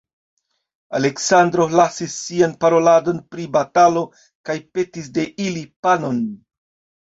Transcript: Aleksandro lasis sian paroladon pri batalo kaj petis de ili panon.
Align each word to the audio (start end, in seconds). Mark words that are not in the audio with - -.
Aleksandro 0.99 1.67
lasis 1.79 2.15
sian 2.21 2.55
paroladon 2.65 3.19
pri 3.35 3.45
batalo 3.57 4.03
kaj 4.51 4.57
petis 4.79 5.13
de 5.19 5.27
ili 5.47 5.63
panon. 5.89 6.19